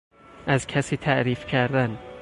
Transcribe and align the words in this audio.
از 0.47 0.67
کسی 0.67 0.97
تعریف 0.97 1.45
کردن 1.45 1.99